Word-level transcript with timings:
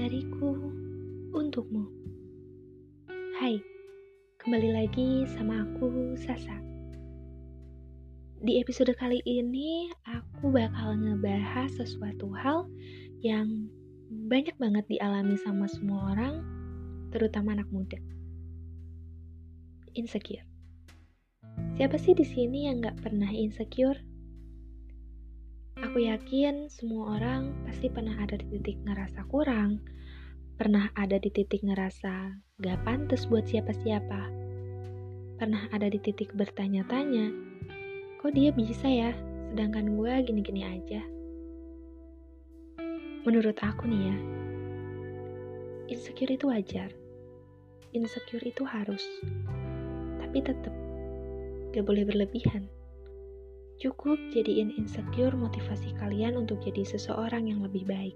dariku 0.00 0.56
untukmu. 1.36 1.84
Hai, 3.36 3.60
kembali 4.40 4.72
lagi 4.72 5.28
sama 5.36 5.60
aku 5.60 6.16
Sasa. 6.16 6.56
Di 8.40 8.64
episode 8.64 8.96
kali 8.96 9.20
ini 9.28 9.92
aku 10.08 10.56
bakal 10.56 10.96
ngebahas 10.96 11.68
sesuatu 11.76 12.32
hal 12.32 12.64
yang 13.20 13.68
banyak 14.08 14.56
banget 14.56 14.88
dialami 14.88 15.36
sama 15.36 15.68
semua 15.68 16.16
orang, 16.16 16.48
terutama 17.12 17.52
anak 17.52 17.68
muda. 17.68 18.00
Insecure. 19.92 20.48
Siapa 21.76 22.00
sih 22.00 22.16
di 22.16 22.24
sini 22.24 22.72
yang 22.72 22.80
gak 22.80 23.04
pernah 23.04 23.28
insecure? 23.28 24.00
Aku 25.90 26.06
yakin 26.06 26.70
semua 26.70 27.18
orang 27.18 27.50
pasti 27.66 27.90
pernah 27.90 28.14
ada 28.22 28.38
di 28.38 28.46
titik 28.46 28.78
ngerasa 28.86 29.26
kurang, 29.26 29.82
pernah 30.54 30.86
ada 30.94 31.18
di 31.18 31.34
titik 31.34 31.66
ngerasa 31.66 32.38
gak 32.62 32.78
pantas 32.86 33.26
buat 33.26 33.42
siapa-siapa. 33.50 34.30
Pernah 35.34 35.66
ada 35.74 35.90
di 35.90 35.98
titik 35.98 36.30
bertanya-tanya, 36.38 37.34
kok 38.22 38.30
dia 38.38 38.54
bisa 38.54 38.86
ya, 38.86 39.10
sedangkan 39.50 39.98
gue 39.98 40.30
gini-gini 40.30 40.62
aja. 40.62 41.02
Menurut 43.26 43.58
aku 43.58 43.90
nih 43.90 44.14
ya, 44.14 44.16
insecure 45.90 46.30
itu 46.30 46.54
wajar. 46.54 46.94
Insecure 47.90 48.46
itu 48.46 48.62
harus. 48.62 49.02
Tapi 50.22 50.38
tetap, 50.38 50.70
gak 51.74 51.82
boleh 51.82 52.06
berlebihan. 52.06 52.70
Cukup 53.80 54.20
jadiin 54.36 54.76
insecure 54.76 55.32
motivasi 55.32 55.96
kalian 55.96 56.36
untuk 56.36 56.60
jadi 56.60 56.84
seseorang 56.84 57.48
yang 57.48 57.64
lebih 57.64 57.88
baik. 57.88 58.12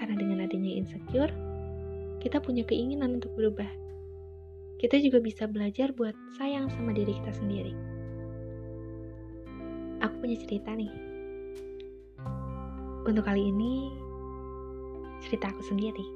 Karena 0.00 0.16
dengan 0.16 0.48
adanya 0.48 0.80
insecure, 0.80 1.28
kita 2.24 2.40
punya 2.40 2.64
keinginan 2.64 3.20
untuk 3.20 3.36
berubah. 3.36 3.68
Kita 4.80 4.96
juga 5.04 5.20
bisa 5.20 5.44
belajar 5.44 5.92
buat 5.92 6.16
sayang 6.40 6.72
sama 6.72 6.96
diri 6.96 7.12
kita 7.20 7.36
sendiri. 7.36 7.76
Aku 10.00 10.16
punya 10.24 10.40
cerita 10.40 10.72
nih. 10.72 10.88
Untuk 13.04 13.28
kali 13.28 13.52
ini, 13.52 13.92
cerita 15.20 15.52
aku 15.52 15.68
sendiri. 15.68 16.06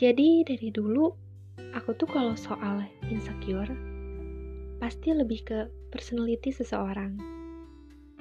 Jadi 0.00 0.40
dari 0.48 0.72
dulu, 0.72 1.12
aku 1.74 1.94
tuh 1.94 2.08
kalau 2.10 2.34
soal 2.34 2.82
insecure, 3.06 3.70
pasti 4.78 5.14
lebih 5.14 5.40
ke 5.46 5.58
personality 5.90 6.50
seseorang. 6.50 7.18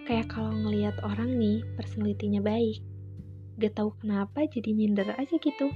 Kayak 0.04 0.34
kalau 0.34 0.52
ngelihat 0.52 1.00
orang 1.02 1.40
nih, 1.40 1.64
personalitinya 1.80 2.44
baik, 2.44 2.84
gak 3.58 3.80
tahu 3.80 3.96
kenapa 4.04 4.46
jadi 4.50 4.76
minder 4.76 5.08
aja 5.16 5.36
gitu. 5.40 5.72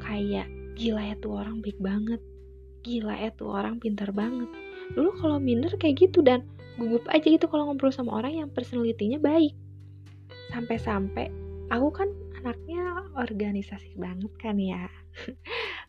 Kayak 0.00 0.46
gila 0.76 1.02
ya 1.02 1.14
tuh 1.18 1.40
orang 1.40 1.64
baik 1.64 1.80
banget 1.82 2.20
gila 2.86 3.18
ya 3.18 3.34
tuh 3.34 3.50
orang 3.50 3.82
pintar 3.82 4.14
banget. 4.14 4.46
Dulu 4.94 5.10
kalau 5.18 5.42
minder 5.42 5.74
kayak 5.74 6.06
gitu 6.06 6.22
dan 6.22 6.46
gugup 6.78 7.02
aja 7.10 7.26
gitu 7.26 7.50
kalau 7.50 7.66
ngobrol 7.66 7.90
sama 7.90 8.22
orang 8.22 8.46
yang 8.46 8.48
personalitinya 8.54 9.18
baik. 9.18 9.50
Sampai-sampai 10.54 11.26
aku 11.74 11.90
kan 11.90 12.06
anaknya 12.38 13.10
organisasi 13.18 13.98
banget 13.98 14.30
kan 14.38 14.54
ya 14.54 14.86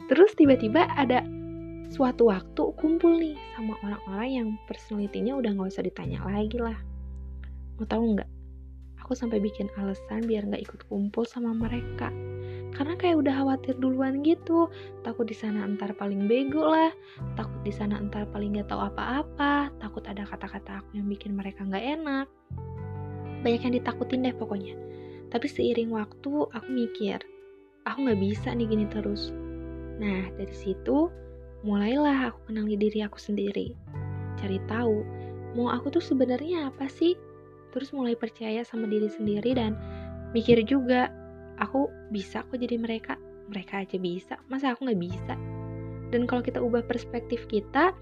terus 0.10 0.32
tiba-tiba 0.36 0.88
ada 0.96 1.24
suatu 1.88 2.28
waktu 2.28 2.64
kumpul 2.76 3.16
nih 3.16 3.40
sama 3.56 3.80
orang-orang 3.80 4.30
yang 4.30 4.48
personalitinya 4.68 5.40
udah 5.40 5.52
nggak 5.56 5.72
usah 5.72 5.84
ditanya 5.88 6.20
lagi 6.28 6.60
lah. 6.60 6.76
Mau 7.80 7.88
tahu 7.88 8.18
nggak? 8.18 8.30
Aku 9.06 9.16
sampai 9.16 9.40
bikin 9.40 9.72
alasan 9.80 10.28
biar 10.28 10.44
nggak 10.44 10.68
ikut 10.68 10.82
kumpul 10.92 11.24
sama 11.24 11.56
mereka. 11.56 12.12
Karena 12.76 13.00
kayak 13.00 13.24
udah 13.24 13.34
khawatir 13.40 13.80
duluan 13.80 14.20
gitu. 14.22 14.68
Takut 15.08 15.24
di 15.24 15.34
sana 15.34 15.64
entar 15.64 15.96
paling 15.96 16.28
bego 16.28 16.68
lah. 16.68 16.92
Takut 17.40 17.64
di 17.64 17.72
sana 17.72 17.96
entar 17.98 18.28
paling 18.28 18.60
nggak 18.60 18.68
tahu 18.68 18.84
apa-apa. 18.84 19.72
Takut 19.80 20.04
ada 20.06 20.28
kata-kata 20.28 20.84
aku 20.84 21.00
yang 21.00 21.08
bikin 21.08 21.40
mereka 21.40 21.64
nggak 21.64 21.86
enak. 22.04 22.28
Banyak 23.48 23.62
yang 23.64 23.74
ditakutin 23.80 24.28
deh 24.28 24.36
pokoknya. 24.36 24.76
Tapi 25.32 25.48
seiring 25.48 25.96
waktu 25.96 26.32
aku 26.52 26.68
mikir 26.68 27.24
aku 27.88 28.04
nggak 28.04 28.20
bisa 28.20 28.52
nih 28.52 28.68
gini 28.68 28.86
terus. 28.92 29.32
Nah 29.98 30.28
dari 30.36 30.52
situ 30.52 31.08
mulailah 31.64 32.36
aku 32.36 32.52
kenali 32.52 32.76
diri 32.76 33.00
aku 33.02 33.16
sendiri. 33.16 33.72
Cari 34.38 34.60
tahu 34.68 35.02
mau 35.56 35.72
aku 35.72 35.96
tuh 35.96 36.04
sebenarnya 36.04 36.68
apa 36.70 36.92
sih? 36.92 37.16
Terus 37.72 37.96
mulai 37.96 38.14
percaya 38.14 38.62
sama 38.68 38.86
diri 38.92 39.08
sendiri 39.08 39.56
dan 39.56 39.74
mikir 40.36 40.60
juga 40.68 41.08
aku 41.64 41.88
bisa 42.12 42.44
kok 42.44 42.60
jadi 42.60 42.76
mereka? 42.76 43.16
Mereka 43.48 43.88
aja 43.88 43.98
bisa 43.98 44.36
masa 44.52 44.76
aku 44.76 44.92
nggak 44.92 45.02
bisa? 45.02 45.34
Dan 46.12 46.28
kalau 46.28 46.44
kita 46.44 46.60
ubah 46.60 46.84
perspektif 46.84 47.48
kita 47.48 47.96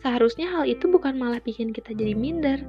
seharusnya 0.00 0.48
hal 0.48 0.64
itu 0.64 0.88
bukan 0.88 1.20
malah 1.20 1.44
bikin 1.44 1.76
kita 1.76 1.92
jadi 1.92 2.16
minder 2.16 2.60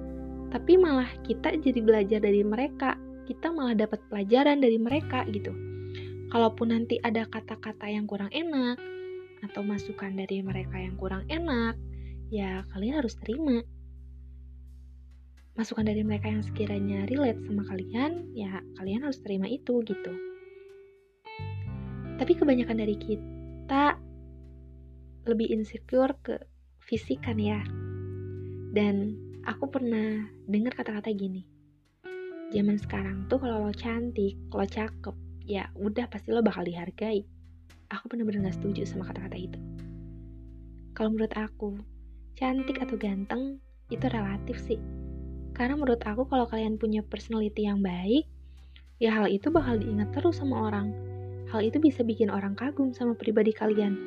tapi 0.51 0.75
malah 0.75 1.07
kita 1.23 1.55
jadi 1.63 1.79
belajar 1.79 2.19
dari 2.19 2.43
mereka. 2.43 2.99
Kita 3.23 3.47
malah 3.55 3.71
dapat 3.79 4.03
pelajaran 4.11 4.59
dari 4.59 4.75
mereka 4.75 5.23
gitu 5.31 5.70
kalaupun 6.31 6.73
nanti 6.73 6.97
ada 7.03 7.27
kata-kata 7.27 7.91
yang 7.91 8.07
kurang 8.07 8.31
enak 8.31 8.79
atau 9.45 9.61
masukan 9.61 10.15
dari 10.15 10.39
mereka 10.41 10.79
yang 10.79 10.95
kurang 10.95 11.27
enak 11.27 11.75
ya 12.31 12.63
kalian 12.71 13.03
harus 13.03 13.19
terima 13.19 13.61
masukan 15.55 15.83
dari 15.83 16.01
mereka 16.01 16.31
yang 16.31 16.43
sekiranya 16.43 17.03
relate 17.11 17.43
sama 17.43 17.63
kalian, 17.67 18.31
ya 18.31 18.63
kalian 18.79 19.03
harus 19.03 19.19
terima 19.19 19.51
itu 19.51 19.83
gitu. 19.83 20.13
Tapi 22.15 22.31
kebanyakan 22.37 22.77
dari 22.79 22.95
kita 22.95 23.97
lebih 25.27 25.51
insecure 25.51 26.15
ke 26.23 26.39
fisik 26.81 27.25
kan 27.25 27.37
ya. 27.37 27.59
Dan 28.71 29.19
aku 29.43 29.67
pernah 29.67 30.29
dengar 30.47 30.71
kata-kata 30.71 31.11
gini. 31.11 31.43
Zaman 32.51 32.79
sekarang 32.79 33.27
tuh 33.27 33.39
kalau 33.43 33.67
lo 33.67 33.73
cantik, 33.75 34.39
lo 34.51 34.63
cakep, 34.63 35.15
ya 35.51 35.67
udah 35.75 36.07
pasti 36.07 36.31
lo 36.31 36.39
bakal 36.39 36.63
dihargai. 36.63 37.27
Aku 37.91 38.07
bener-bener 38.07 38.47
gak 38.47 38.55
setuju 38.55 38.87
sama 38.87 39.11
kata-kata 39.11 39.35
itu. 39.35 39.59
Kalau 40.95 41.11
menurut 41.11 41.35
aku, 41.35 41.75
cantik 42.39 42.79
atau 42.79 42.95
ganteng 42.95 43.59
itu 43.91 44.07
relatif 44.07 44.55
sih 44.63 44.79
karena 45.51 45.75
menurut 45.75 45.99
aku 46.07 46.23
kalau 46.27 46.47
kalian 46.47 46.79
punya 46.79 47.03
personality 47.03 47.67
yang 47.67 47.83
baik, 47.83 48.23
ya 49.03 49.11
hal 49.11 49.27
itu 49.27 49.51
bakal 49.51 49.75
diingat 49.77 50.09
terus 50.15 50.39
sama 50.39 50.71
orang. 50.71 50.95
Hal 51.51 51.61
itu 51.67 51.77
bisa 51.83 52.01
bikin 52.07 52.31
orang 52.31 52.55
kagum 52.55 52.95
sama 52.95 53.11
pribadi 53.11 53.51
kalian. 53.51 53.99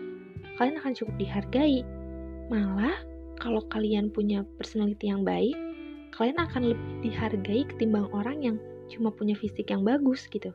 Kalian 0.56 0.80
akan 0.80 0.92
cukup 0.96 1.14
dihargai. 1.20 1.84
Malah, 2.48 2.96
kalau 3.36 3.60
kalian 3.68 4.08
punya 4.08 4.42
personality 4.56 5.12
yang 5.12 5.22
baik, 5.22 5.54
kalian 6.16 6.40
akan 6.40 6.72
lebih 6.72 7.12
dihargai 7.12 7.62
ketimbang 7.68 8.08
orang 8.16 8.40
yang 8.40 8.56
cuma 8.88 9.12
punya 9.12 9.36
fisik 9.36 9.68
yang 9.68 9.84
bagus 9.84 10.24
gitu. 10.32 10.50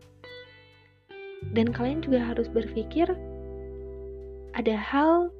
Dan 1.55 1.71
kalian 1.73 2.03
juga 2.03 2.21
harus 2.21 2.45
berpikir 2.51 3.09
ada 4.53 4.75
hal, 4.75 5.31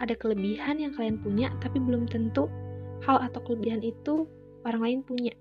ada 0.00 0.14
kelebihan 0.16 0.80
yang 0.80 0.92
kalian 0.96 1.20
punya 1.20 1.52
tapi 1.60 1.80
belum 1.82 2.08
tentu 2.08 2.48
hal 3.04 3.20
atau 3.20 3.40
kelebihan 3.44 3.80
itu 3.84 4.28
orang 4.64 4.80
lain 4.80 5.00
punya. 5.04 5.34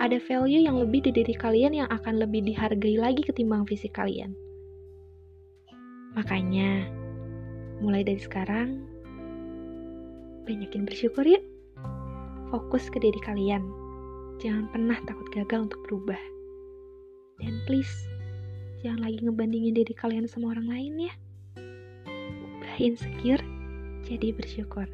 Ada 0.00 0.18
value 0.24 0.66
yang 0.66 0.80
lebih 0.80 1.04
di 1.04 1.12
diri 1.14 1.36
kalian 1.36 1.76
yang 1.76 1.88
akan 1.92 2.18
lebih 2.18 2.42
dihargai 2.42 2.98
lagi 2.98 3.22
ketimbang 3.22 3.68
fisik 3.68 3.94
kalian. 3.94 4.34
Makanya, 6.18 6.90
mulai 7.80 8.02
dari 8.04 8.18
sekarang, 8.18 8.82
banyakin 10.44 10.84
bersyukur 10.84 11.24
yuk. 11.24 11.44
Fokus 12.52 12.92
ke 12.92 13.00
diri 13.00 13.16
kalian. 13.24 13.64
Jangan 14.42 14.68
pernah 14.74 14.98
takut 15.08 15.24
gagal 15.32 15.70
untuk 15.70 15.80
berubah. 15.88 16.20
Dan 17.40 17.62
please, 17.64 18.11
jangan 18.82 19.06
lagi 19.06 19.22
ngebandingin 19.22 19.78
diri 19.78 19.94
kalian 19.94 20.26
sama 20.26 20.52
orang 20.52 20.66
lain 20.66 20.92
ya. 21.08 21.14
Ubah 22.58 22.76
insecure, 22.82 23.42
jadi 24.04 24.34
bersyukur. 24.34 24.90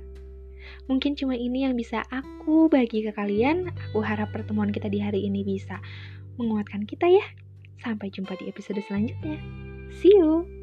Mungkin 0.86 1.16
cuma 1.16 1.36
ini 1.36 1.64
yang 1.64 1.74
bisa 1.76 2.04
aku 2.12 2.68
bagi 2.68 3.04
ke 3.04 3.12
kalian. 3.16 3.72
Aku 3.90 4.04
harap 4.04 4.32
pertemuan 4.32 4.68
kita 4.68 4.92
di 4.92 5.00
hari 5.00 5.24
ini 5.24 5.40
bisa 5.40 5.80
menguatkan 6.36 6.84
kita 6.84 7.08
ya. 7.08 7.24
Sampai 7.80 8.12
jumpa 8.12 8.36
di 8.36 8.52
episode 8.52 8.80
selanjutnya. 8.84 9.40
See 10.00 10.12
you! 10.12 10.57